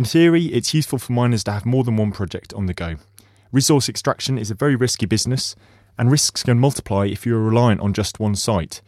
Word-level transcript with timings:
In 0.00 0.06
theory, 0.06 0.46
it's 0.46 0.72
useful 0.72 0.98
for 0.98 1.12
miners 1.12 1.44
to 1.44 1.52
have 1.52 1.66
more 1.66 1.84
than 1.84 1.98
one 1.98 2.10
project 2.10 2.54
on 2.54 2.64
the 2.64 2.72
go. 2.72 2.96
Resource 3.52 3.86
extraction 3.86 4.38
is 4.38 4.50
a 4.50 4.54
very 4.54 4.74
risky 4.74 5.04
business, 5.04 5.54
and 5.98 6.10
risks 6.10 6.42
can 6.42 6.58
multiply 6.58 7.04
if 7.04 7.26
you 7.26 7.36
are 7.36 7.44
reliant 7.44 7.82
on 7.82 7.92
just 7.92 8.18
one 8.18 8.34
site. 8.34 8.80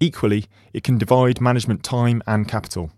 Equally, 0.00 0.46
it 0.72 0.82
can 0.82 0.96
divide 0.96 1.38
management 1.38 1.82
time 1.84 2.22
and 2.26 2.48
capital. 2.48 2.90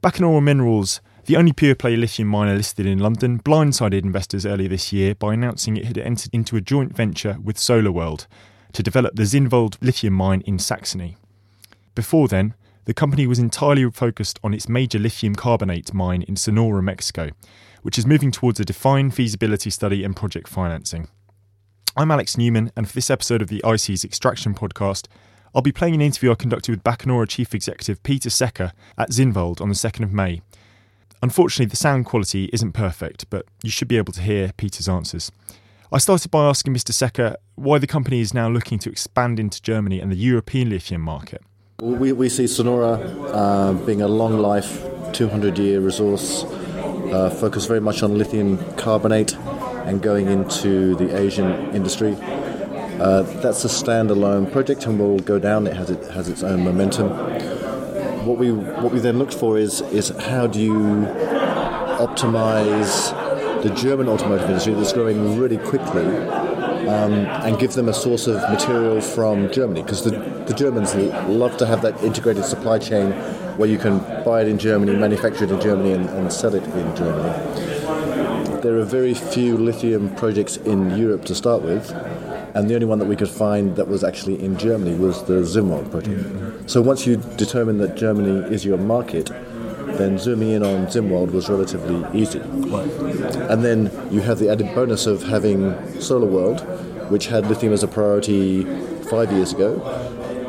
Bacanora 0.00 0.40
Minerals, 0.40 1.00
the 1.24 1.34
only 1.34 1.52
pure 1.52 1.74
play 1.74 1.96
lithium 1.96 2.28
miner 2.28 2.54
listed 2.54 2.86
in 2.86 3.00
London, 3.00 3.40
blindsided 3.40 4.04
investors 4.04 4.46
earlier 4.46 4.68
this 4.68 4.92
year 4.92 5.16
by 5.16 5.34
announcing 5.34 5.76
it 5.76 5.86
had 5.86 5.98
entered 5.98 6.32
into 6.32 6.54
a 6.54 6.60
joint 6.60 6.94
venture 6.94 7.36
with 7.42 7.56
SolarWorld 7.56 8.28
to 8.74 8.82
develop 8.84 9.16
the 9.16 9.24
Zinnwald 9.24 9.76
lithium 9.80 10.14
mine 10.14 10.42
in 10.46 10.60
Saxony. 10.60 11.16
Before 11.96 12.28
then, 12.28 12.54
the 12.84 12.94
company 12.94 13.26
was 13.26 13.38
entirely 13.38 13.88
focused 13.90 14.40
on 14.42 14.52
its 14.52 14.68
major 14.68 14.98
lithium 14.98 15.34
carbonate 15.34 15.94
mine 15.94 16.22
in 16.22 16.34
Sonora, 16.34 16.82
Mexico, 16.82 17.30
which 17.82 17.96
is 17.96 18.06
moving 18.06 18.32
towards 18.32 18.58
a 18.58 18.64
defined 18.64 19.14
feasibility 19.14 19.70
study 19.70 20.02
and 20.02 20.16
project 20.16 20.48
financing. 20.48 21.08
I'm 21.96 22.10
Alex 22.10 22.36
Newman, 22.36 22.72
and 22.76 22.88
for 22.88 22.94
this 22.94 23.10
episode 23.10 23.40
of 23.40 23.48
the 23.48 23.62
IC's 23.64 24.04
Extraction 24.04 24.54
podcast, 24.54 25.06
I'll 25.54 25.62
be 25.62 25.70
playing 25.70 25.94
an 25.94 26.00
interview 26.00 26.32
I 26.32 26.34
conducted 26.34 26.72
with 26.72 26.82
Bacanora 26.82 27.28
Chief 27.28 27.54
Executive 27.54 28.02
Peter 28.02 28.30
Secker 28.30 28.72
at 28.98 29.10
Zinnwald 29.10 29.60
on 29.60 29.68
the 29.68 29.74
2nd 29.74 30.02
of 30.02 30.12
May. 30.12 30.40
Unfortunately, 31.22 31.66
the 31.66 31.76
sound 31.76 32.06
quality 32.06 32.50
isn't 32.52 32.72
perfect, 32.72 33.30
but 33.30 33.46
you 33.62 33.70
should 33.70 33.88
be 33.88 33.98
able 33.98 34.12
to 34.14 34.22
hear 34.22 34.50
Peter's 34.56 34.88
answers. 34.88 35.30
I 35.92 35.98
started 35.98 36.30
by 36.32 36.48
asking 36.48 36.74
Mr. 36.74 36.92
Secker 36.92 37.36
why 37.54 37.78
the 37.78 37.86
company 37.86 38.20
is 38.20 38.34
now 38.34 38.48
looking 38.48 38.78
to 38.80 38.90
expand 38.90 39.38
into 39.38 39.62
Germany 39.62 40.00
and 40.00 40.10
the 40.10 40.16
European 40.16 40.70
lithium 40.70 41.02
market. 41.02 41.42
We, 41.82 42.12
we 42.12 42.28
see 42.28 42.46
Sonora 42.46 42.92
uh, 42.92 43.72
being 43.72 44.02
a 44.02 44.06
long 44.06 44.38
life, 44.38 44.86
200 45.14 45.58
year 45.58 45.80
resource, 45.80 46.44
uh, 46.44 47.28
focused 47.40 47.66
very 47.66 47.80
much 47.80 48.04
on 48.04 48.16
lithium 48.16 48.64
carbonate 48.76 49.34
and 49.86 50.00
going 50.00 50.28
into 50.28 50.94
the 50.94 51.18
Asian 51.18 51.74
industry. 51.74 52.16
Uh, 52.20 53.22
that's 53.42 53.64
a 53.64 53.68
standalone 53.68 54.52
project 54.52 54.86
and 54.86 54.96
will 54.96 55.18
go 55.18 55.40
down. 55.40 55.66
It 55.66 55.74
has 55.74 55.90
it 55.90 56.08
has 56.12 56.28
its 56.28 56.44
own 56.44 56.62
momentum. 56.62 57.08
What 58.26 58.38
we 58.38 58.52
what 58.52 58.92
we 58.92 59.00
then 59.00 59.18
looked 59.18 59.34
for 59.34 59.58
is 59.58 59.80
is 59.80 60.10
how 60.10 60.46
do 60.46 60.60
you 60.60 61.08
optimize 61.98 63.10
the 63.64 63.70
German 63.70 64.08
automotive 64.08 64.48
industry 64.48 64.74
that's 64.74 64.92
growing 64.92 65.36
really 65.36 65.58
quickly 65.58 66.04
um, 66.88 67.12
and 67.12 67.58
give 67.58 67.72
them 67.74 67.88
a 67.88 67.94
source 67.94 68.26
of 68.26 68.36
material 68.50 69.00
from 69.00 69.50
Germany 69.52 69.82
because 69.82 70.02
the, 70.02 70.10
the 70.46 70.54
Germans 70.54 70.94
love 71.28 71.56
to 71.58 71.66
have 71.66 71.82
that 71.82 72.02
integrated 72.02 72.44
supply 72.44 72.78
chain 72.78 73.12
where 73.56 73.68
you 73.68 73.78
can 73.78 73.98
buy 74.24 74.42
it 74.42 74.48
in 74.48 74.58
Germany, 74.58 74.94
manufacture 74.96 75.44
it 75.44 75.50
in 75.50 75.60
Germany, 75.60 75.92
and, 75.92 76.08
and 76.10 76.32
sell 76.32 76.54
it 76.54 76.64
in 76.64 76.96
Germany. 76.96 78.60
There 78.62 78.78
are 78.78 78.84
very 78.84 79.14
few 79.14 79.56
lithium 79.56 80.14
projects 80.14 80.56
in 80.56 80.96
Europe 80.96 81.24
to 81.26 81.34
start 81.34 81.62
with, 81.62 81.90
and 82.54 82.68
the 82.68 82.74
only 82.74 82.86
one 82.86 82.98
that 82.98 83.06
we 83.06 83.16
could 83.16 83.28
find 83.28 83.76
that 83.76 83.88
was 83.88 84.04
actually 84.04 84.42
in 84.42 84.56
Germany 84.56 84.96
was 84.96 85.24
the 85.24 85.42
Zinnwald 85.42 85.90
project. 85.90 86.70
So 86.70 86.80
once 86.80 87.06
you 87.06 87.16
determine 87.36 87.78
that 87.78 87.96
Germany 87.96 88.54
is 88.54 88.64
your 88.64 88.78
market, 88.78 89.30
then 89.98 90.18
zooming 90.18 90.50
in 90.50 90.62
on 90.62 90.86
Zinnwald 90.86 91.32
was 91.32 91.48
relatively 91.48 92.04
easy. 92.18 92.40
And 92.40 93.64
then 93.64 93.90
you 94.10 94.20
have 94.20 94.38
the 94.38 94.48
added 94.50 94.74
bonus 94.74 95.06
of 95.06 95.22
having 95.22 95.72
SolarWorld, 95.98 97.10
which 97.10 97.26
had 97.26 97.46
lithium 97.46 97.72
as 97.72 97.82
a 97.82 97.88
priority 97.88 98.64
five 99.04 99.30
years 99.32 99.52
ago. 99.52 99.80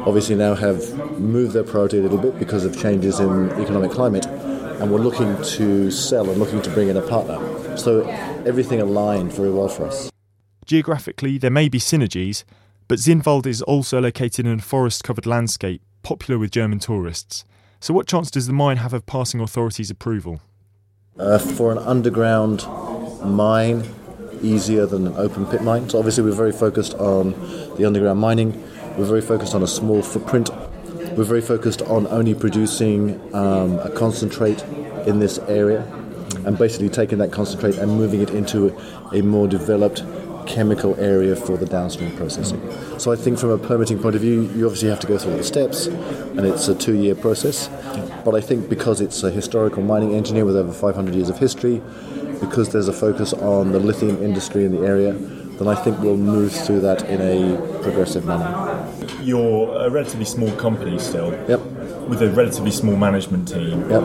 Obviously, 0.05 0.35
now 0.35 0.53
have 0.55 1.19
moved 1.19 1.53
their 1.53 1.63
priority 1.63 1.99
a 1.99 2.01
little 2.01 2.17
bit 2.17 2.37
because 2.37 2.65
of 2.65 2.79
changes 2.79 3.19
in 3.19 3.49
economic 3.51 3.91
climate, 3.91 4.25
and 4.25 4.91
we're 4.91 4.99
looking 4.99 5.41
to 5.43 5.89
sell 5.91 6.29
and 6.29 6.37
looking 6.37 6.61
to 6.61 6.69
bring 6.71 6.89
in 6.89 6.97
a 6.97 7.01
partner. 7.01 7.77
So 7.77 8.01
everything 8.45 8.81
aligned 8.81 9.31
very 9.33 9.51
well 9.51 9.69
for 9.69 9.85
us. 9.85 10.11
Geographically, 10.65 11.37
there 11.37 11.51
may 11.51 11.69
be 11.69 11.79
synergies, 11.79 12.43
but 12.87 12.99
Zinnwald 12.99 13.45
is 13.45 13.61
also 13.61 14.01
located 14.01 14.45
in 14.45 14.59
a 14.59 14.61
forest 14.61 15.03
covered 15.03 15.25
landscape 15.25 15.81
popular 16.03 16.37
with 16.37 16.51
German 16.51 16.79
tourists. 16.79 17.45
So, 17.83 17.93
what 17.93 18.07
chance 18.07 18.31
does 18.31 18.47
the 18.47 18.53
mine 18.53 18.77
have 18.77 18.93
of 18.93 19.05
passing 19.05 19.41
authorities' 19.41 19.91
approval? 19.91 20.39
Uh, 21.19 21.37
for 21.37 21.69
an 21.69 21.77
underground 21.79 22.65
mine, 23.25 23.83
easier 24.41 24.85
than 24.85 25.05
an 25.05 25.13
open 25.17 25.45
pit 25.45 25.63
mine. 25.63 25.89
So, 25.89 25.97
obviously, 25.97 26.23
we're 26.23 26.31
very 26.31 26.53
focused 26.53 26.93
on 26.93 27.31
the 27.75 27.83
underground 27.83 28.21
mining, 28.21 28.53
we're 28.97 29.03
very 29.03 29.19
focused 29.19 29.53
on 29.53 29.63
a 29.63 29.67
small 29.67 30.01
footprint, 30.01 30.49
we're 31.17 31.25
very 31.25 31.41
focused 31.41 31.81
on 31.81 32.07
only 32.07 32.33
producing 32.33 33.19
um, 33.35 33.77
a 33.79 33.89
concentrate 33.89 34.63
in 35.05 35.19
this 35.19 35.37
area 35.39 35.81
and 36.45 36.57
basically 36.57 36.87
taking 36.87 37.17
that 37.17 37.33
concentrate 37.33 37.75
and 37.75 37.91
moving 37.91 38.21
it 38.21 38.29
into 38.29 38.73
a 39.11 39.21
more 39.21 39.45
developed 39.45 40.05
chemical 40.43 40.95
area 40.99 41.35
for 41.35 41.57
the 41.57 41.65
downstream 41.65 42.15
processing. 42.15 42.61
So 42.99 43.11
I 43.11 43.15
think 43.15 43.39
from 43.39 43.49
a 43.49 43.57
permitting 43.57 43.99
point 43.99 44.15
of 44.15 44.21
view, 44.21 44.41
you 44.55 44.65
obviously 44.65 44.89
have 44.89 44.99
to 45.01 45.07
go 45.07 45.17
through 45.17 45.31
all 45.31 45.37
the 45.37 45.43
steps, 45.43 45.87
and 45.87 46.41
it's 46.41 46.67
a 46.67 46.75
two-year 46.75 47.15
process. 47.15 47.69
But 48.23 48.35
I 48.35 48.41
think 48.41 48.69
because 48.69 49.01
it's 49.01 49.23
a 49.23 49.31
historical 49.31 49.83
mining 49.83 50.13
engineer 50.13 50.45
with 50.45 50.55
over 50.55 50.71
500 50.71 51.15
years 51.15 51.29
of 51.29 51.37
history, 51.37 51.81
because 52.39 52.71
there's 52.71 52.87
a 52.87 52.93
focus 52.93 53.33
on 53.33 53.71
the 53.71 53.79
lithium 53.79 54.21
industry 54.21 54.65
in 54.65 54.71
the 54.71 54.85
area, 54.85 55.13
then 55.13 55.67
I 55.67 55.75
think 55.75 55.99
we'll 55.99 56.17
move 56.17 56.51
through 56.51 56.81
that 56.81 57.03
in 57.09 57.21
a 57.21 57.57
progressive 57.81 58.25
manner. 58.25 58.89
You're 59.21 59.75
a 59.85 59.89
relatively 59.89 60.25
small 60.25 60.51
company 60.57 60.99
still. 60.99 61.31
Yep. 61.47 61.61
With 62.09 62.21
a 62.21 62.29
relatively 62.31 62.71
small 62.71 62.95
management 62.95 63.47
team. 63.47 63.89
Yep. 63.89 64.03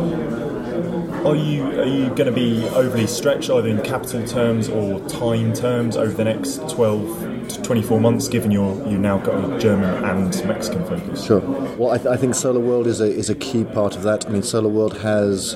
Are 1.24 1.34
you 1.34 1.64
are 1.80 1.84
you 1.84 2.06
going 2.10 2.26
to 2.26 2.32
be 2.32 2.64
overly 2.68 3.06
stretched 3.06 3.50
either 3.50 3.68
in 3.68 3.82
capital 3.82 4.26
terms 4.26 4.68
or 4.68 5.00
time 5.08 5.52
terms 5.52 5.96
over 5.96 6.12
the 6.12 6.24
next 6.24 6.68
12 6.70 7.48
to 7.48 7.62
24 7.62 8.00
months, 8.00 8.28
given 8.28 8.50
you're 8.50 8.74
you've 8.88 9.00
now 9.00 9.18
got 9.18 9.52
a 9.52 9.58
German 9.58 10.04
and 10.04 10.46
Mexican 10.46 10.84
focus? 10.86 11.24
Sure. 11.24 11.40
Well, 11.76 11.90
I, 11.90 11.98
th- 11.98 12.06
I 12.06 12.16
think 12.16 12.34
SolarWorld 12.34 12.86
is 12.86 13.00
a 13.00 13.06
is 13.06 13.28
a 13.28 13.34
key 13.34 13.64
part 13.64 13.96
of 13.96 14.04
that. 14.04 14.26
I 14.26 14.30
mean, 14.30 14.42
SolarWorld 14.42 14.98
has 15.00 15.54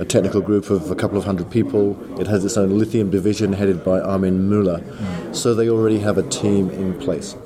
a 0.00 0.04
technical 0.04 0.40
group 0.40 0.68
of 0.68 0.90
a 0.90 0.94
couple 0.96 1.16
of 1.16 1.24
hundred 1.24 1.50
people. 1.50 1.96
It 2.20 2.26
has 2.26 2.44
its 2.44 2.56
own 2.56 2.76
lithium 2.78 3.10
division 3.10 3.52
headed 3.52 3.84
by 3.84 4.00
Armin 4.00 4.48
Müller. 4.50 4.82
Mm. 4.82 5.36
So 5.36 5.54
they 5.54 5.68
already 5.68 6.00
have 6.00 6.18
a 6.18 6.22
team 6.28 6.70
in 6.70 6.98
place. 6.98 7.36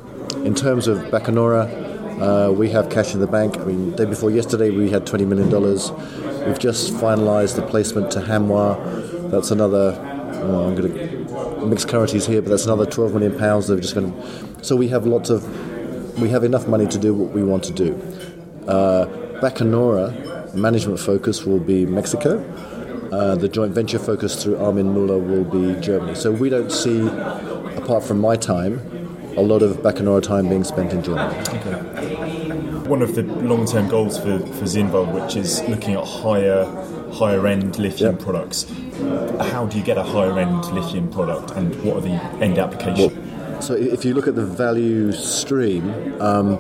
In 0.45 0.55
terms 0.55 0.87
of 0.89 0.99
Bacanora, 1.11 1.92
uh, 2.21 2.53
we 2.53 2.71
have 2.71 2.91
cash 2.91 3.15
in 3.15 3.21
the 3.21 3.27
bank. 3.27 3.59
I 3.59 3.65
mean, 3.65 3.95
day 3.97 4.05
before 4.05 4.31
yesterday, 4.31 4.71
we 4.71 4.91
had 4.91 5.07
$20 5.07 5.27
million. 5.27 5.51
We've 6.47 6.59
just 6.59 6.93
finalised 6.95 7.57
the 7.57 7.63
placement 7.63 8.11
to 8.13 8.21
Hanwa. 8.21 9.31
That's 9.31 9.51
another, 9.51 9.97
oh, 10.43 10.69
I'm 10.69 10.75
going 10.75 10.93
to 10.93 11.67
mix 11.67 11.85
currencies 11.85 12.27
here, 12.27 12.43
but 12.43 12.51
that's 12.51 12.65
another 12.65 12.87
12 12.87 13.15
million 13.15 13.39
pounds. 13.39 13.69
They're 13.69 13.81
just 13.81 13.95
going 13.95 14.13
to. 14.13 14.65
So 14.65 14.77
we 14.77 14.89
have 14.89 15.07
lots 15.07 15.31
of, 15.31 16.21
we 16.21 16.29
have 16.31 16.45
enough 16.45 16.69
money 16.69 16.87
to 16.87 16.99
do 16.99 17.15
what 17.15 17.33
we 17.33 17.43
want 17.43 17.65
to 17.65 17.73
do. 17.73 17.95
Uh, 18.69 19.07
Bacanora, 19.41 20.55
management 20.55 21.01
focus 21.01 21.45
will 21.45 21.61
be 21.61 21.87
Mexico. 21.87 22.39
Uh, 23.13 23.35
the 23.35 23.49
joint 23.49 23.73
venture 23.73 23.99
focus 23.99 24.43
through 24.43 24.57
Armin 24.57 24.95
Muller 24.95 25.19
will 25.19 25.45
be 25.45 25.79
Germany. 25.81 26.15
So 26.15 26.33
we 26.33 26.49
don't 26.49 26.73
see, 26.73 27.07
apart 27.77 28.05
from 28.05 28.21
my 28.21 28.37
time, 28.37 28.81
a 29.37 29.43
lot 29.43 29.63
of 29.63 29.79
Bacanora 29.79 30.23
time 30.23 30.49
being 30.49 30.65
spent 30.65 30.93
in 30.93 31.03
Germany. 31.03 31.39
Okay. 31.49 32.89
One 32.89 33.03
of 33.03 33.15
the 33.15 33.23
long-term 33.23 33.89
goals 33.89 34.19
for, 34.19 34.39
for 34.39 34.65
Zinnwald, 34.65 35.13
which 35.13 35.37
is 35.37 35.63
looking 35.69 35.95
at 35.95 36.05
higher 36.05 36.65
higher 37.13 37.47
end 37.47 37.79
lithium 37.79 38.15
yep. 38.15 38.25
products. 38.25 38.65
How 39.53 39.67
do 39.67 39.77
you 39.79 39.85
get 39.85 39.99
a 39.99 40.03
higher 40.03 40.39
end 40.39 40.65
lithium 40.73 41.11
product, 41.11 41.53
and 41.53 41.75
what 41.85 41.97
are 41.97 42.01
the 42.01 42.15
end 42.43 42.59
applications? 42.59 43.13
Well, 43.13 43.63
so 43.63 43.75
if 43.75 44.05
you 44.05 44.15
look 44.15 44.27
at 44.27 44.35
the 44.35 44.47
value 44.47 45.13
stream. 45.13 46.21
Um, 46.21 46.59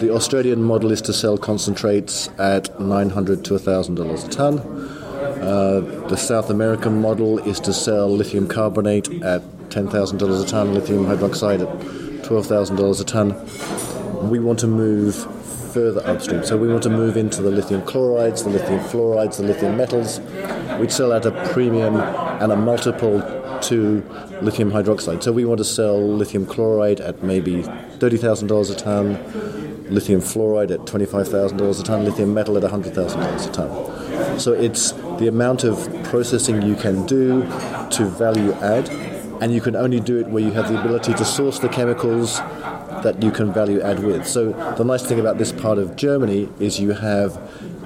the 0.00 0.12
Australian 0.12 0.60
model 0.60 0.90
is 0.90 1.00
to 1.02 1.12
sell 1.12 1.38
concentrates 1.38 2.28
at 2.36 2.80
900 2.80 3.44
to 3.44 3.54
$1,000 3.54 4.24
a 4.24 4.28
tonne. 4.28 4.58
Uh, 4.58 5.80
the 6.08 6.16
South 6.16 6.50
American 6.50 7.00
model 7.00 7.38
is 7.38 7.60
to 7.60 7.72
sell 7.72 8.08
lithium 8.08 8.48
carbonate 8.48 9.08
at 9.22 9.63
$10,000 9.74 10.42
a 10.42 10.46
tonne, 10.46 10.72
lithium 10.72 11.04
hydroxide 11.04 11.60
at 11.62 12.24
$12,000 12.24 13.00
a 13.00 13.04
tonne. 13.04 14.30
We 14.30 14.38
want 14.38 14.60
to 14.60 14.68
move 14.68 15.16
further 15.72 16.06
upstream. 16.06 16.44
So 16.44 16.56
we 16.56 16.68
want 16.68 16.84
to 16.84 16.90
move 16.90 17.16
into 17.16 17.42
the 17.42 17.50
lithium 17.50 17.82
chlorides, 17.82 18.44
the 18.44 18.50
lithium 18.50 18.78
fluorides, 18.80 19.38
the 19.38 19.42
lithium 19.42 19.76
metals. 19.76 20.20
We'd 20.78 20.92
sell 20.92 21.12
at 21.12 21.26
a 21.26 21.32
premium 21.52 21.96
and 21.96 22.52
a 22.52 22.56
multiple 22.56 23.20
to 23.62 24.04
lithium 24.40 24.70
hydroxide. 24.70 25.24
So 25.24 25.32
we 25.32 25.44
want 25.44 25.58
to 25.58 25.64
sell 25.64 26.00
lithium 26.00 26.46
chloride 26.46 27.00
at 27.00 27.24
maybe 27.24 27.62
$30,000 27.62 28.70
a 28.70 28.74
tonne, 28.76 29.92
lithium 29.92 30.20
fluoride 30.20 30.70
at 30.70 30.80
$25,000 30.80 31.80
a 31.80 31.82
tonne, 31.82 32.04
lithium 32.04 32.32
metal 32.32 32.56
at 32.56 32.62
$100,000 32.62 33.48
a 33.48 33.52
tonne. 33.52 34.38
So 34.38 34.52
it's 34.52 34.92
the 35.18 35.26
amount 35.26 35.64
of 35.64 35.76
processing 36.04 36.62
you 36.62 36.76
can 36.76 37.04
do 37.06 37.42
to 37.90 38.04
value 38.04 38.52
add 38.54 38.88
and 39.44 39.52
you 39.52 39.60
can 39.60 39.76
only 39.76 40.00
do 40.00 40.18
it 40.18 40.26
where 40.28 40.42
you 40.42 40.52
have 40.52 40.72
the 40.72 40.80
ability 40.80 41.12
to 41.12 41.22
source 41.22 41.58
the 41.58 41.68
chemicals 41.68 42.38
that 43.04 43.22
you 43.22 43.30
can 43.30 43.52
value 43.52 43.78
add 43.82 44.02
with. 44.02 44.26
So 44.26 44.52
the 44.78 44.84
nice 44.84 45.02
thing 45.02 45.20
about 45.20 45.36
this 45.36 45.52
part 45.52 45.76
of 45.76 45.96
Germany 45.96 46.48
is 46.60 46.80
you 46.80 46.92
have 46.92 47.36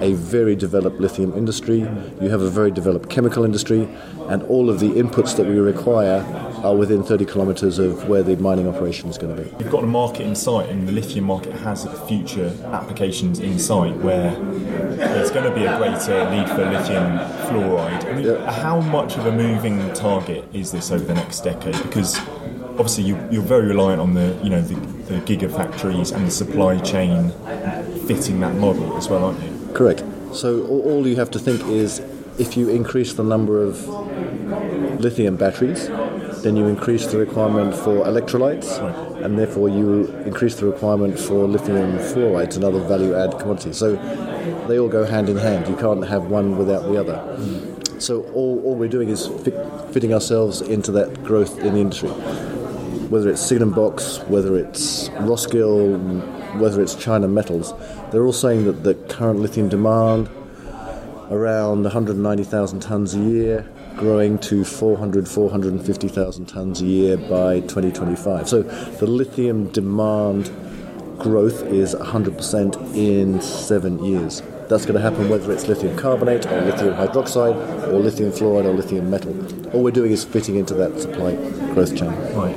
a 0.01 0.13
very 0.13 0.55
developed 0.55 1.01
lithium 1.01 1.37
industry, 1.37 1.81
you 2.21 2.29
have 2.29 2.43
a 2.43 2.49
very 2.49 2.71
developed 2.71 3.11
chemical 3.11 3.45
industry, 3.45 3.89
and 4.29 4.45
all 4.45 4.71
of 4.71 4.79
the 4.79 4.91
inputs 4.91 5.37
that 5.37 5.47
we 5.47 5.59
require 5.59 6.21
are 6.65 6.75
within 6.75 7.03
30 7.03 7.25
kilometres 7.25 7.79
of 7.79 8.09
where 8.09 8.23
the 8.23 8.37
mining 8.37 8.69
operation 8.69 9.09
is 9.09 9.19
going 9.19 9.37
to 9.37 9.43
be. 9.43 9.51
You've 9.63 9.73
got 9.73 9.85
a 9.85 9.87
market 9.87 10.27
in 10.27 10.35
sight, 10.35 10.69
and 10.69 10.87
the 10.87 10.93
lithium 10.93 11.25
market 11.25 11.53
has 11.55 11.87
future 12.09 12.55
applications 12.67 13.41
in 13.41 13.59
sight 13.59 13.95
where 13.97 14.31
there's 14.97 15.31
going 15.31 15.49
to 15.49 15.55
be 15.55 15.65
a 15.65 15.77
greater 15.77 16.31
need 16.31 16.49
for 16.49 16.65
lithium 16.65 17.19
fluoride. 17.47 18.05
I 18.05 18.13
mean, 18.13 18.27
yeah. 18.27 18.51
How 18.51 18.81
much 18.81 19.17
of 19.17 19.27
a 19.27 19.33
moving 19.33 19.93
target 19.95 20.45
is 20.53 20.73
this 20.73 20.91
over 20.91 21.05
the 21.05 21.15
next 21.15 21.41
decade? 21.41 21.81
Because 21.83 22.19
obviously 22.79 23.05
you, 23.05 23.17
are 23.17 23.43
very 23.45 23.67
reliant 23.67 24.01
on 24.01 24.15
the 24.15 24.39
you 24.43 24.51
know 24.51 24.61
the, 24.61 24.75
the 25.13 25.21
gigafactories 25.21 26.15
and 26.15 26.27
the 26.27 26.31
supply 26.31 26.79
chain 26.79 27.31
fitting 28.07 28.41
that 28.41 28.55
model 28.57 28.97
as 28.97 29.09
well, 29.09 29.25
aren't 29.25 29.43
you? 29.43 29.71
Correct. 29.75 30.05
So 30.33 30.67
all 30.67 31.07
you 31.07 31.17
have 31.17 31.31
to 31.33 31.39
think 31.39 31.65
is 31.67 32.01
if 32.39 32.57
you 32.57 32.69
increase 32.69 33.15
the 33.15 33.25
number 33.25 33.63
of 33.63 33.87
lithium 35.01 35.37
batteries, 35.37 35.89
then 36.43 36.57
you 36.57 36.67
increase 36.67 37.07
the 37.07 37.19
requirement 37.19 37.75
for 37.75 38.05
electrolytes, 38.05 38.81
right. 38.81 39.23
and 39.23 39.39
therefore 39.39 39.69
you 39.69 40.07
increase 40.25 40.57
the 40.57 40.67
requirement 40.67 41.19
for 41.19 41.47
lithium 41.47 41.99
fluoride, 41.99 42.57
another 42.57 42.81
value 42.81 43.15
add 43.15 43.39
commodity. 43.39 43.73
So 43.73 43.97
they 44.69 44.79
all 44.79 44.89
go 44.89 45.05
hand 45.05 45.29
in 45.29 45.37
hand. 45.37 45.69
You 45.69 45.77
can't 45.77 46.07
have 46.07 46.27
one 46.27 46.57
without 46.59 46.83
the 46.83 46.99
other. 46.99 47.15
Mm. 47.15 48.01
So 48.01 48.23
all, 48.33 48.63
all 48.65 48.75
we're 48.77 48.89
doing 48.89 49.09
is 49.09 49.27
fit, 49.27 49.55
fitting 49.93 50.15
ourselves 50.15 50.61
into 50.61 50.93
that 50.93 51.25
growth 51.25 51.59
in 51.59 51.75
the 51.75 51.81
industry. 51.81 52.11
Whether 53.09 53.31
it's 53.31 53.43
SignumBOX, 53.43 54.29
whether 54.29 54.57
it's 54.57 55.09
Roskill, 55.11 55.99
whether 56.59 56.83
it's 56.83 56.95
China 56.95 57.27
Metals, 57.27 57.73
they're 58.11 58.25
all 58.25 58.33
saying 58.33 58.65
that 58.65 58.85
the 58.85 58.95
current 58.95 59.41
lithium 59.41 59.69
demand 59.69 60.29
around 61.31 61.83
190,000 61.83 62.81
tons 62.81 63.15
a 63.15 63.19
year, 63.19 63.69
growing 63.97 64.39
to 64.39 64.65
400, 64.65 65.29
450,000 65.29 66.47
tons 66.47 66.81
a 66.81 66.85
year 66.85 67.17
by 67.17 67.61
2025. 67.61 68.49
So 68.49 68.63
the 68.63 69.07
lithium 69.07 69.69
demand 69.69 70.51
growth 71.19 71.63
is 71.65 71.95
100% 71.95 72.95
in 72.95 73.41
seven 73.41 74.05
years. 74.05 74.43
That's 74.69 74.85
going 74.85 74.95
to 74.95 75.01
happen 75.01 75.29
whether 75.29 75.51
it's 75.51 75.67
lithium 75.67 75.97
carbonate 75.97 76.47
or 76.47 76.61
lithium 76.61 76.95
hydroxide 76.95 77.89
or 77.89 77.99
lithium 77.99 78.31
fluoride 78.31 78.67
or 78.67 78.73
lithium 78.73 79.11
metal. 79.11 79.35
All 79.75 79.83
we're 79.83 79.91
doing 79.91 80.13
is 80.13 80.25
fitting 80.25 80.57
into 80.57 80.75
that 80.75 81.01
supply 81.01 81.35
growth 81.73 81.97
chain. 81.97 82.11
Right. 82.35 82.55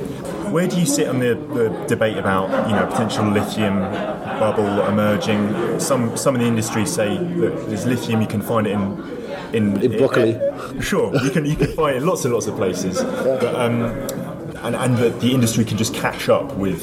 Where 0.52 0.68
do 0.68 0.78
you 0.78 0.84
sit 0.84 1.08
on 1.08 1.20
the, 1.20 1.34
the 1.54 1.70
debate 1.86 2.18
about 2.18 2.68
you 2.68 2.76
know 2.76 2.86
potential 2.86 3.24
lithium 3.24 3.78
bubble 4.38 4.86
emerging? 4.86 5.80
Some 5.80 6.14
some 6.16 6.34
in 6.34 6.42
the 6.42 6.46
industry 6.46 6.84
say 6.84 7.16
that 7.16 7.64
there's 7.68 7.86
lithium 7.86 8.20
you 8.20 8.26
can 8.26 8.42
find 8.42 8.66
it 8.66 8.72
in 8.72 9.21
in, 9.52 9.80
in 9.82 9.96
broccoli. 9.96 10.36
Uh, 10.36 10.80
sure, 10.80 11.14
you 11.22 11.30
can 11.30 11.44
you 11.44 11.56
can 11.56 11.72
find 11.76 11.96
it 11.96 12.02
in 12.02 12.06
lots 12.06 12.24
and 12.24 12.32
lots 12.32 12.46
of 12.46 12.56
places, 12.56 13.00
yeah. 13.02 13.38
but, 13.40 13.54
um, 13.54 13.82
and 14.64 14.76
and 14.76 14.96
that 14.98 15.20
the 15.20 15.32
industry 15.32 15.64
can 15.64 15.76
just 15.76 15.94
catch 15.94 16.28
up 16.28 16.54
with 16.56 16.82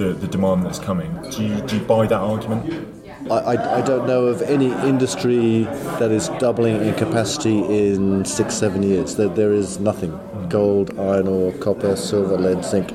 the, 0.00 0.14
the 0.14 0.26
demand 0.26 0.64
that's 0.64 0.78
coming. 0.78 1.14
Do 1.30 1.44
you, 1.44 1.60
do 1.60 1.76
you 1.76 1.84
buy 1.84 2.06
that 2.06 2.18
argument? 2.18 2.88
I, 3.30 3.78
I, 3.78 3.80
don't 3.82 4.06
know 4.06 4.26
of 4.26 4.40
any 4.42 4.72
industry 4.88 5.64
that 6.00 6.10
is 6.10 6.30
doubling 6.40 6.76
in 6.82 6.94
capacity 6.94 7.58
in 7.58 8.24
six, 8.24 8.54
seven 8.54 8.82
years. 8.82 9.16
There, 9.16 9.28
there 9.28 9.52
is 9.52 9.78
nothing. 9.78 10.18
Gold, 10.48 10.98
iron 10.98 11.28
ore, 11.28 11.52
copper, 11.52 11.96
silver, 11.96 12.38
lead, 12.38 12.64
zinc. 12.64 12.92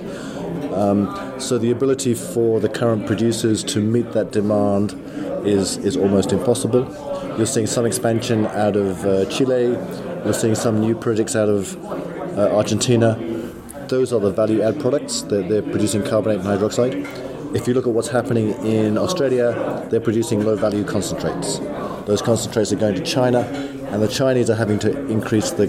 Um, 0.73 1.39
so 1.39 1.57
the 1.57 1.71
ability 1.71 2.15
for 2.15 2.59
the 2.59 2.67
current 2.67 3.05
producers 3.05 3.63
to 3.65 3.79
meet 3.79 4.11
that 4.13 4.31
demand 4.31 4.93
is, 5.45 5.77
is 5.77 5.95
almost 5.95 6.33
impossible. 6.33 6.83
You're 7.37 7.45
seeing 7.45 7.67
some 7.67 7.85
expansion 7.85 8.45
out 8.47 8.77
of 8.77 9.05
uh, 9.05 9.25
Chile. 9.25 9.71
You're 10.23 10.33
seeing 10.33 10.55
some 10.55 10.79
new 10.79 10.95
projects 10.95 11.35
out 11.35 11.49
of 11.49 11.75
uh, 12.37 12.55
Argentina. 12.55 13.15
Those 13.89 14.13
are 14.13 14.21
the 14.21 14.31
value 14.31 14.61
add 14.61 14.79
products. 14.79 15.21
They're, 15.23 15.43
they're 15.43 15.61
producing 15.61 16.01
carbonate 16.01 16.39
and 16.39 16.47
hydroxide. 16.47 17.53
If 17.53 17.67
you 17.67 17.73
look 17.73 17.87
at 17.87 17.93
what's 17.93 18.07
happening 18.07 18.51
in 18.65 18.97
Australia, 18.97 19.85
they're 19.91 19.99
producing 19.99 20.45
low 20.45 20.55
value 20.55 20.85
concentrates. 20.85 21.59
Those 22.05 22.21
concentrates 22.21 22.71
are 22.71 22.77
going 22.77 22.95
to 22.95 23.03
China, 23.03 23.39
and 23.91 24.01
the 24.01 24.07
Chinese 24.07 24.49
are 24.49 24.55
having 24.55 24.79
to 24.79 25.07
increase 25.07 25.51
the 25.51 25.67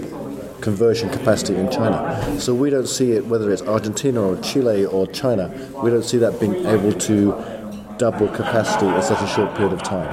conversion 0.61 1.09
capacity 1.09 1.55
in 1.55 1.69
China. 1.69 2.39
So 2.39 2.55
we 2.55 2.69
don't 2.69 2.87
see 2.87 3.11
it, 3.11 3.25
whether 3.25 3.51
it's 3.51 3.61
Argentina 3.61 4.21
or 4.21 4.37
Chile 4.37 4.85
or 4.85 5.05
China, 5.07 5.49
we 5.83 5.89
don't 5.89 6.05
see 6.05 6.17
that 6.19 6.39
being 6.39 6.65
able 6.65 6.93
to 6.93 7.35
double 7.97 8.29
capacity 8.29 8.87
in 8.87 9.01
such 9.01 9.21
a 9.21 9.27
short 9.27 9.53
period 9.55 9.73
of 9.73 9.83
time. 9.83 10.07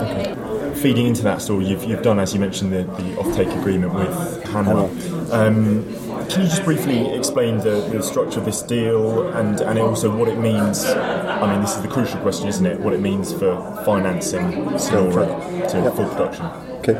Okay. 0.00 0.53
Feeding 0.74 1.06
into 1.06 1.22
that 1.22 1.40
story, 1.40 1.66
you've, 1.66 1.84
you've 1.84 2.02
done, 2.02 2.18
as 2.18 2.34
you 2.34 2.40
mentioned, 2.40 2.72
the, 2.72 2.82
the 2.82 3.18
off-take 3.18 3.48
agreement 3.48 3.94
with 3.94 4.44
Hanwa. 4.44 4.88
Um, 5.32 5.84
can 6.28 6.42
you 6.42 6.48
just 6.48 6.64
briefly 6.64 7.14
explain 7.14 7.58
the, 7.58 7.88
the 7.92 8.02
structure 8.02 8.38
of 8.38 8.44
this 8.46 8.62
deal 8.62 9.28
and, 9.34 9.60
and 9.60 9.78
also 9.78 10.14
what 10.14 10.28
it 10.28 10.38
means? 10.38 10.84
I 10.84 11.50
mean, 11.50 11.60
this 11.60 11.76
is 11.76 11.82
the 11.82 11.88
crucial 11.88 12.20
question, 12.20 12.48
isn't 12.48 12.64
it? 12.64 12.80
What 12.80 12.92
it 12.92 13.00
means 13.00 13.32
for 13.32 13.56
financing 13.84 14.78
Sonora 14.78 15.26
to 15.68 15.80
yep. 15.80 15.94
full 15.94 16.08
production. 16.08 16.46
Okay. 16.78 16.94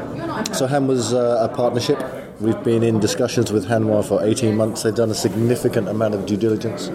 So 0.53 0.67
Hanwa's 0.67 1.13
uh, 1.13 1.49
a 1.51 1.55
partnership. 1.55 1.99
We've 2.41 2.63
been 2.65 2.83
in 2.83 3.01
discussions 3.01 3.53
with 3.53 3.67
Hanwa 3.67 4.05
for 4.05 4.23
18 4.23 4.57
months. 4.57 4.83
They've 4.83 4.95
done 4.95 5.11
a 5.11 5.15
significant 5.15 5.89
amount 5.89 6.15
of 6.15 6.27
due 6.27 6.37
diligence. 6.37 6.89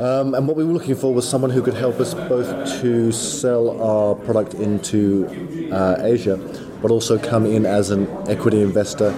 Um, 0.00 0.34
and 0.34 0.46
what 0.46 0.56
we 0.56 0.64
were 0.64 0.72
looking 0.72 0.94
for 0.94 1.14
was 1.14 1.26
someone 1.26 1.50
who 1.50 1.62
could 1.62 1.74
help 1.74 2.00
us 2.00 2.12
both 2.12 2.80
to 2.82 3.10
sell 3.12 3.80
our 3.80 4.14
product 4.14 4.54
into 4.54 5.70
uh, 5.72 5.96
Asia, 6.00 6.36
but 6.82 6.90
also 6.90 7.18
come 7.18 7.46
in 7.46 7.64
as 7.64 7.90
an 7.90 8.06
equity 8.28 8.60
investor 8.60 9.14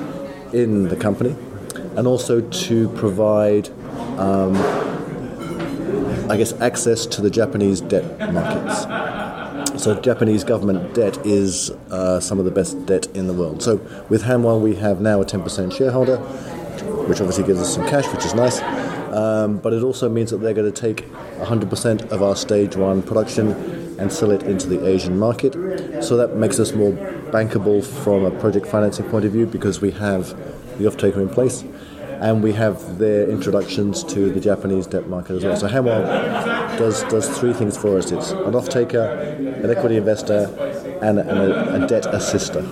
in 0.53 0.89
the 0.89 0.97
company 0.97 1.35
and 1.97 2.07
also 2.07 2.41
to 2.41 2.89
provide, 2.91 3.69
um, 4.19 4.55
I 6.31 6.37
guess, 6.37 6.53
access 6.61 7.07
to 7.07 7.23
the 7.23 7.31
Japanese 7.31 7.81
debt 7.81 8.33
markets. 8.33 9.83
So, 9.83 10.01
Japanese 10.01 10.45
government 10.45 10.95
debt 10.95 11.19
is 11.27 11.71
uh, 11.91 12.21
some 12.21 12.39
of 12.39 12.45
the 12.45 12.51
best 12.53 12.87
debt 12.87 13.07
in 13.17 13.27
the 13.27 13.33
world. 13.33 13.63
So, 13.63 13.77
with 14.09 14.23
Hanwa, 14.23 14.61
we 14.61 14.77
have 14.77 15.01
now 15.01 15.21
a 15.21 15.25
10% 15.25 15.77
shareholder, 15.77 16.19
which 17.09 17.21
obviously 17.21 17.45
gives 17.45 17.61
us 17.61 17.75
some 17.75 17.87
cash, 17.89 18.07
which 18.13 18.25
is 18.25 18.35
nice. 18.35 18.61
Um, 19.19 19.59
but 19.59 19.73
it 19.73 19.83
also 19.83 20.09
means 20.09 20.31
that 20.31 20.39
they're 20.39 20.55
going 20.55 20.73
to 20.73 20.81
take 20.81 21.11
100% 21.41 22.11
of 22.11 22.23
our 22.23 22.37
stage 22.37 22.77
one 22.77 23.03
production 23.03 23.51
and 23.99 24.13
sell 24.13 24.31
it 24.31 24.45
into 24.45 24.69
the 24.69 24.87
Asian 24.87 25.19
market. 25.19 25.55
So 26.05 26.17
that 26.17 26.37
makes 26.37 26.61
us 26.61 26.73
more 26.73 26.93
bankable 27.33 27.85
from 28.05 28.25
a 28.25 28.31
project 28.31 28.67
financing 28.67 29.07
point 29.11 29.25
of 29.25 29.33
view 29.33 29.47
because 29.47 29.81
we 29.81 29.91
have 29.93 30.37
the 30.79 30.87
off-taker 30.87 31.21
in 31.21 31.29
place 31.29 31.65
and 32.21 32.43
we 32.43 32.53
have 32.53 32.99
their 32.99 33.29
introductions 33.29 34.05
to 34.05 34.31
the 34.31 34.41
Japanese 34.41 34.87
debt 34.87 35.09
market 35.09 35.37
as 35.37 35.45
well. 35.45 35.57
So 35.57 35.69
Hanwa 35.69 36.79
does 36.79 37.03
does 37.05 37.39
three 37.39 37.53
things 37.53 37.77
for 37.77 37.99
us: 37.99 38.11
it's 38.11 38.31
an 38.31 38.55
off-taker, 38.55 39.05
an 39.65 39.71
equity 39.71 39.97
investor, 39.97 40.43
and, 41.03 41.19
and 41.19 41.39
a, 41.39 41.85
a, 41.85 41.87
debt 41.87 42.07
assister. 42.07 42.63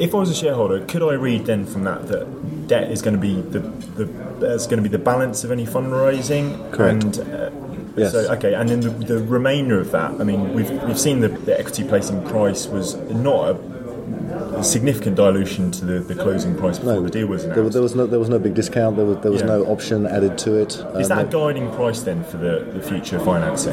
If 0.00 0.14
I 0.14 0.18
was 0.18 0.30
a 0.30 0.34
shareholder, 0.34 0.84
could 0.84 1.02
I 1.02 1.14
read 1.14 1.46
then 1.46 1.66
from 1.66 1.84
that 1.84 2.08
that 2.08 2.68
debt 2.68 2.90
is 2.90 3.02
going 3.02 3.14
to 3.14 3.20
be 3.20 3.40
the 3.40 3.60
the 3.60 4.46
is 4.46 4.66
going 4.66 4.82
to 4.82 4.88
be 4.88 4.88
the 4.88 5.02
balance 5.02 5.44
of 5.44 5.50
any 5.50 5.66
fundraising? 5.66 6.72
Correct. 6.72 7.04
And, 7.04 7.34
uh, 7.34 7.50
Yes. 7.96 8.12
So, 8.12 8.32
okay, 8.34 8.54
and 8.54 8.68
then 8.68 8.80
the, 8.80 8.90
the, 8.90 9.18
remainder 9.24 9.80
of 9.80 9.90
that, 9.90 10.12
I 10.20 10.22
mean, 10.22 10.54
we've, 10.54 10.70
we've 10.84 11.00
seen 11.00 11.18
the, 11.18 11.26
the 11.28 11.58
equity 11.58 11.82
placing 11.82 12.24
price 12.28 12.68
was 12.68 12.94
not 13.10 13.56
a 13.56 14.64
significant 14.64 15.16
dilution 15.16 15.70
to 15.72 15.84
the, 15.84 15.98
the 16.00 16.14
closing 16.14 16.56
price 16.56 16.78
before 16.78 16.94
no, 16.94 17.02
the 17.02 17.10
deal 17.10 17.26
was 17.26 17.44
announced. 17.44 17.56
There, 17.56 17.70
there, 17.70 17.82
was 17.82 17.94
no 17.94 18.06
there 18.06 18.18
was 18.18 18.28
no 18.28 18.38
big 18.38 18.54
discount. 18.54 18.96
There 18.96 19.06
was 19.06 19.18
there 19.18 19.32
was 19.32 19.40
yeah. 19.40 19.48
no 19.48 19.64
option 19.66 20.06
added 20.06 20.38
to 20.38 20.54
it. 20.54 20.74
Is 20.74 21.10
um, 21.10 21.18
that 21.18 21.26
a 21.26 21.30
guiding 21.30 21.72
price 21.72 22.00
then 22.00 22.24
for 22.24 22.36
the, 22.36 22.68
the 22.72 22.82
future 22.82 23.18
financing? 23.18 23.72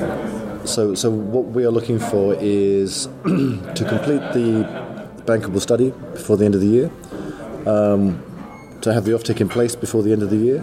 So 0.66 0.96
so 0.96 1.10
what 1.10 1.46
we 1.46 1.66
are 1.66 1.72
looking 1.72 2.00
for 2.00 2.36
is 2.40 3.08
to 3.26 3.86
complete 3.88 4.22
the 4.34 4.85
bankable 5.26 5.62
study 5.62 5.92
before 6.14 6.38
the 6.38 6.46
end 6.46 6.56
of 6.56 6.62
the 6.62 6.68
year, 6.68 6.92
um, 7.66 8.22
to 8.82 8.94
have 8.94 9.06
the 9.06 9.12
offtake 9.12 9.42
in 9.42 9.50
place 9.50 9.76
before 9.76 10.04
the 10.04 10.12
end 10.12 10.24
of 10.24 10.30
the 10.30 10.38
year, 10.38 10.60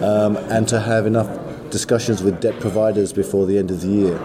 um, 0.00 0.36
and 0.36 0.68
to 0.68 0.80
have 0.80 1.06
enough 1.06 1.28
discussions 1.70 2.22
with 2.22 2.40
debt 2.40 2.58
providers 2.60 3.12
before 3.12 3.46
the 3.46 3.58
end 3.58 3.70
of 3.70 3.80
the 3.80 3.88
year. 3.88 4.18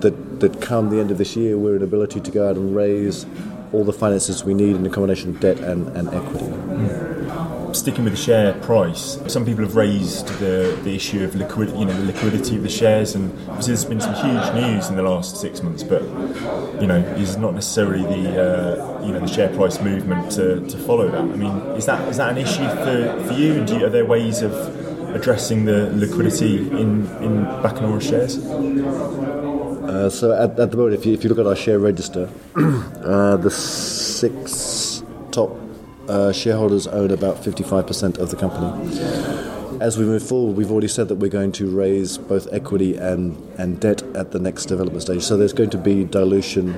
That, 0.00 0.40
that 0.40 0.60
come 0.60 0.90
the 0.90 1.00
end 1.00 1.10
of 1.10 1.18
this 1.18 1.34
year, 1.36 1.56
we're 1.56 1.76
in 1.76 1.82
ability 1.82 2.20
to 2.20 2.30
go 2.30 2.50
out 2.50 2.56
and 2.56 2.76
raise 2.76 3.24
all 3.72 3.82
the 3.82 3.92
finances 3.92 4.44
we 4.44 4.54
need 4.54 4.76
in 4.76 4.84
a 4.84 4.90
combination 4.90 5.30
of 5.30 5.40
debt 5.40 5.58
and, 5.60 5.88
and 5.96 6.08
equity. 6.08 6.44
Mm. 6.44 7.45
Sticking 7.76 8.04
with 8.04 8.14
the 8.14 8.20
share 8.20 8.54
price, 8.54 9.18
some 9.28 9.44
people 9.44 9.62
have 9.62 9.76
raised 9.76 10.28
the, 10.38 10.78
the 10.82 10.94
issue 10.94 11.22
of 11.22 11.34
liquid, 11.34 11.68
you 11.70 11.84
know, 11.84 11.92
the 11.92 12.06
liquidity 12.06 12.56
of 12.56 12.62
the 12.62 12.70
shares, 12.70 13.14
and 13.14 13.30
obviously 13.48 13.74
there's 13.74 13.84
been 13.84 14.00
some 14.00 14.14
huge 14.14 14.54
news 14.54 14.88
in 14.88 14.96
the 14.96 15.02
last 15.02 15.36
six 15.36 15.62
months. 15.62 15.82
But 15.82 16.02
you 16.80 16.86
know, 16.86 16.96
is 17.18 17.36
not 17.36 17.52
necessarily 17.54 18.02
the 18.02 18.42
uh, 18.42 19.06
you 19.06 19.12
know 19.12 19.20
the 19.20 19.26
share 19.26 19.54
price 19.54 19.80
movement 19.82 20.32
to, 20.32 20.66
to 20.66 20.78
follow 20.78 21.10
that. 21.10 21.20
I 21.20 21.36
mean, 21.36 21.54
is 21.76 21.84
that 21.84 22.08
is 22.08 22.16
that 22.16 22.30
an 22.32 22.38
issue 22.38 22.66
for, 22.66 23.28
for 23.28 23.34
you? 23.34 23.52
And 23.54 23.68
you, 23.68 23.84
are 23.84 23.90
there 23.90 24.06
ways 24.06 24.40
of 24.40 24.52
addressing 25.14 25.66
the 25.66 25.90
liquidity 25.92 26.56
in, 26.70 27.06
in 27.22 27.44
Bacanora 27.62 28.00
shares? 28.00 28.38
Uh, 29.86 30.10
so 30.10 30.32
at, 30.32 30.58
at, 30.58 30.70
the 30.70 30.76
moment, 30.76 30.94
if 30.94 31.06
you, 31.06 31.12
if 31.12 31.22
you 31.22 31.30
look 31.30 31.38
at 31.38 31.46
our 31.46 31.54
share 31.54 31.78
register, 31.78 32.28
uh, 32.56 33.36
the 33.36 33.50
six 33.50 35.02
top 35.30 35.50
uh, 36.08 36.32
shareholders 36.32 36.86
own 36.86 37.10
about 37.10 37.36
55% 37.36 38.18
of 38.18 38.30
the 38.30 38.36
company. 38.36 38.98
As 39.80 39.98
we 39.98 40.04
move 40.04 40.26
forward, 40.26 40.56
we've 40.56 40.70
already 40.70 40.88
said 40.88 41.08
that 41.08 41.16
we're 41.16 41.30
going 41.30 41.52
to 41.52 41.68
raise 41.68 42.16
both 42.16 42.48
equity 42.52 42.96
and, 42.96 43.36
and 43.58 43.78
debt 43.78 44.02
at 44.14 44.32
the 44.32 44.38
next 44.38 44.66
development 44.66 45.02
stage. 45.02 45.22
So 45.22 45.36
there's 45.36 45.52
going 45.52 45.70
to 45.70 45.78
be 45.78 46.04
dilution 46.04 46.74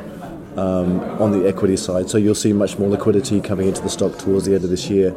um, 0.58 1.00
on 1.20 1.30
the 1.30 1.46
equity 1.46 1.76
side. 1.76 2.10
So 2.10 2.18
you'll 2.18 2.34
see 2.34 2.52
much 2.52 2.78
more 2.78 2.88
liquidity 2.88 3.40
coming 3.40 3.68
into 3.68 3.80
the 3.82 3.88
stock 3.88 4.18
towards 4.18 4.46
the 4.46 4.54
end 4.54 4.64
of 4.64 4.70
this 4.70 4.90
year 4.90 5.10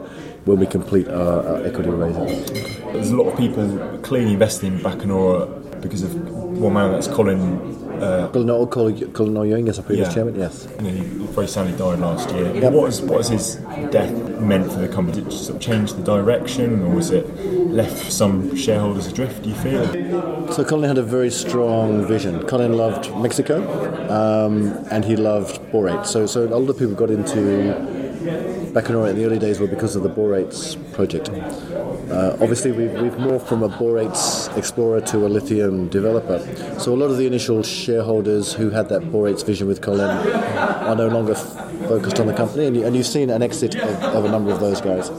when 0.45 0.59
we 0.59 0.67
complete 0.67 1.07
our, 1.07 1.47
our 1.47 1.65
equity 1.65 1.89
raising. 1.89 2.53
There's 2.93 3.09
a 3.09 3.15
lot 3.15 3.31
of 3.31 3.37
people 3.37 3.99
clearly 4.03 4.33
investing 4.33 4.73
in 4.73 4.79
Bacanora 4.79 5.81
because 5.81 6.03
of 6.03 6.13
one 6.59 6.73
man, 6.73 6.91
that's 6.91 7.07
Colin 7.07 7.80
uh, 8.01 8.29
Colin, 8.31 9.11
Colin 9.13 9.49
Ewing 9.49 9.69
as 9.69 9.77
a 9.77 9.83
previous 9.83 10.07
yeah. 10.09 10.13
chairman, 10.13 10.35
yes. 10.35 10.65
And 10.65 10.87
he 10.87 11.01
very 11.27 11.47
sadly 11.47 11.77
died 11.77 11.99
last 11.99 12.29
year. 12.31 12.53
Yep. 12.55 12.73
What, 12.73 12.85
has, 12.85 13.01
what 13.01 13.17
has 13.17 13.29
his 13.29 13.55
death 13.91 14.11
meant 14.39 14.71
for 14.71 14.79
the 14.79 14.87
company? 14.87 15.21
Did 15.21 15.27
it 15.27 15.31
sort 15.31 15.55
of 15.55 15.61
change 15.61 15.93
the 15.93 16.03
direction, 16.03 16.81
or 16.83 16.95
was 16.95 17.11
it 17.11 17.27
left 17.71 18.11
some 18.11 18.55
shareholders 18.55 19.07
adrift, 19.07 19.43
do 19.43 19.49
you 19.49 19.55
feel? 19.55 20.51
So 20.51 20.65
Colin 20.65 20.87
had 20.87 20.97
a 20.97 21.03
very 21.03 21.31
strong 21.31 22.05
vision. 22.05 22.45
Colin 22.47 22.75
loved 22.75 23.15
Mexico, 23.17 23.61
um, 24.09 24.85
and 24.91 25.05
he 25.05 25.15
loved 25.15 25.61
borate. 25.71 26.05
So, 26.05 26.25
so 26.25 26.45
a 26.45 26.49
lot 26.49 26.69
of 26.69 26.77
people 26.77 26.95
got 26.95 27.09
into 27.09 27.37
Bacanora 28.73 29.09
in 29.09 29.15
the 29.15 29.25
early 29.25 29.39
days 29.39 29.59
were 29.59 29.67
because 29.67 29.95
of 29.95 30.03
the 30.03 30.09
borates 30.09 30.75
project. 30.93 31.29
Uh, 32.11 32.35
obviously, 32.41 32.73
we've, 32.73 32.91
we've 33.01 33.13
morphed 33.13 33.47
from 33.47 33.63
a 33.63 33.69
borates 33.69 34.55
explorer 34.57 34.99
to 34.99 35.25
a 35.25 35.29
lithium 35.29 35.87
developer. 35.87 36.39
So 36.77 36.93
a 36.93 36.97
lot 36.97 37.09
of 37.09 37.17
the 37.17 37.25
initial 37.25 37.63
shareholders 37.63 38.51
who 38.51 38.69
had 38.69 38.89
that 38.89 39.03
borates 39.03 39.45
vision 39.45 39.65
with 39.65 39.81
Colin 39.81 40.09
are 40.09 40.95
no 40.95 41.07
longer 41.07 41.31
f- 41.33 41.71
focused 41.87 42.19
on 42.19 42.27
the 42.27 42.33
company, 42.33 42.65
and, 42.65 42.75
you, 42.75 42.85
and 42.85 42.97
you've 42.97 43.07
seen 43.07 43.29
an 43.29 43.41
exit 43.41 43.75
of, 43.75 44.03
of, 44.03 44.25
a 44.25 44.29
number 44.29 44.51
of 44.51 44.59
those 44.59 44.81
guys. 44.81 45.09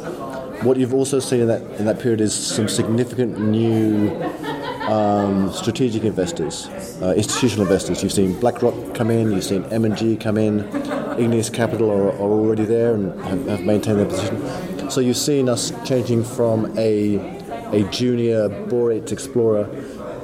What 0.62 0.76
you've 0.76 0.92
also 0.92 1.18
seen 1.18 1.40
in 1.40 1.48
that 1.48 1.62
in 1.80 1.86
that 1.86 1.98
period 1.98 2.20
is 2.20 2.34
some 2.34 2.68
significant 2.68 3.40
new 3.40 4.10
um, 4.82 5.50
strategic 5.52 6.04
investors, 6.04 6.68
uh, 7.00 7.14
institutional 7.16 7.62
investors. 7.62 8.02
You've 8.02 8.12
seen 8.12 8.38
BlackRock 8.38 8.94
come 8.94 9.10
in, 9.10 9.32
you've 9.32 9.44
seen 9.44 9.64
M&G 9.64 10.16
come 10.16 10.36
in, 10.36 10.60
Igneous 11.18 11.50
Capital 11.50 11.90
are, 11.90 12.08
are 12.08 12.30
already 12.30 12.64
there 12.64 12.94
and 12.94 13.18
have, 13.22 13.46
have, 13.46 13.60
maintained 13.60 13.98
their 13.98 14.06
position. 14.06 14.36
So 14.92 15.00
you've 15.00 15.16
seen 15.16 15.48
us 15.48 15.72
changing 15.88 16.22
from 16.22 16.66
a, 16.76 17.16
a 17.72 17.82
junior 17.88 18.50
borate 18.50 19.10
explorer 19.10 19.66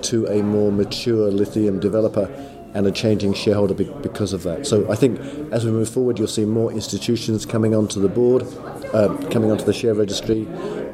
to 0.03 0.27
a 0.27 0.43
more 0.43 0.71
mature 0.71 1.31
lithium 1.31 1.81
developer 1.81 2.27
and 2.75 2.87
a 2.87 2.93
changing 2.93 3.33
shareholder 3.33 3.73
because 3.73 4.35
of 4.35 4.43
that. 4.43 4.67
So 4.67 4.93
I 4.93 4.95
think 4.95 5.21
as 5.55 5.65
we 5.65 5.71
move 5.71 5.89
forward, 5.89 6.19
you'll 6.19 6.29
see 6.29 6.45
more 6.45 6.71
institutions 6.71 7.47
coming 7.47 7.75
onto 7.75 7.99
the 7.99 8.11
board, 8.11 8.43
uh, 8.93 9.17
coming 9.31 9.51
onto 9.51 9.65
the 9.65 9.73
share 9.73 9.95
registry, 9.95 10.47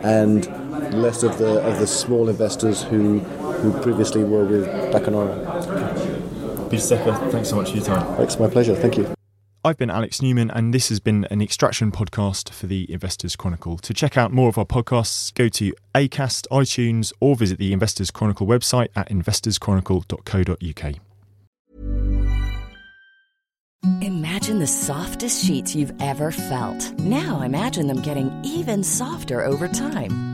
and 0.05 0.47
less 0.95 1.25
of 1.25 1.39
the 1.39 1.61
of 1.67 1.81
the 1.81 1.89
small 1.89 2.29
investors 2.29 2.85
who 2.85 3.19
who 3.19 3.73
previously 3.83 4.23
were 4.23 4.45
with 4.45 4.69
Bacanora. 4.93 6.71
Peter 6.71 6.81
Secker, 6.81 7.13
thanks 7.33 7.49
so 7.49 7.57
much 7.57 7.71
for 7.71 7.77
your 7.79 7.85
time. 7.85 8.23
It's 8.23 8.39
my 8.39 8.49
pleasure. 8.49 8.77
Thank 8.77 8.99
you. 8.99 9.24
I've 9.67 9.79
been 9.79 9.89
Alex 9.89 10.21
Newman, 10.21 10.51
and 10.51 10.75
this 10.75 10.91
has 10.91 11.01
been 11.01 11.25
an 11.31 11.41
extraction 11.41 11.91
podcast 11.91 12.51
for 12.51 12.67
the 12.67 12.93
Investors 12.93 13.35
Chronicle. 13.35 13.79
To 13.79 13.95
check 13.95 14.19
out 14.19 14.31
more 14.31 14.51
of 14.51 14.59
our 14.59 14.67
podcasts, 14.67 15.33
go 15.33 15.49
to 15.49 15.73
Acast, 15.95 16.47
iTunes, 16.49 17.15
or 17.19 17.35
visit 17.35 17.57
the 17.57 17.73
Investors 17.73 18.11
Chronicle 18.11 18.47
website 18.47 18.89
at 18.95 19.09
investorschronicle.co.uk. 19.09 20.95
Imagine 24.03 24.59
the 24.59 24.67
softest 24.67 25.43
sheets 25.43 25.75
you've 25.75 25.95
ever 25.99 26.31
felt. 26.31 26.93
Now 26.99 27.41
imagine 27.41 27.87
them 27.87 28.03
getting 28.03 28.31
even 28.45 28.85
softer 28.85 29.43
over 29.47 29.67
time. 29.67 30.34